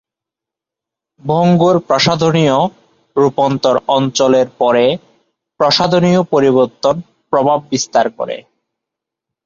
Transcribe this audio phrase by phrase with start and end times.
[1.23, 2.57] ভঙ্গুর-প্রসারণীয়
[3.15, 4.85] রূপান্তর অঞ্চলের পরে,
[5.59, 6.95] প্রসারণীয় পরিবর্তন
[7.33, 8.37] প্রভাব বিস্তার করে।